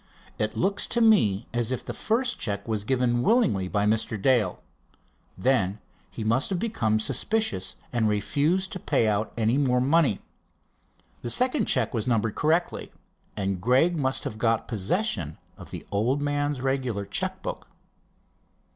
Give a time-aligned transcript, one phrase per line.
[0.39, 4.19] It looks to me as if the first check was given willingly by Mr.
[4.19, 4.63] Dale.
[5.37, 5.77] Then
[6.09, 10.19] he must have become suspicious, and refused to pay out any more money.
[11.21, 12.91] The second check was numbered correctly,
[13.37, 17.69] and Gregg must have got possession of the old man's regular check book."